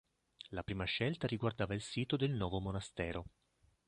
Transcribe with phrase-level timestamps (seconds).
[0.49, 3.25] La prima scelta riguardava il sito del nuovo monastero.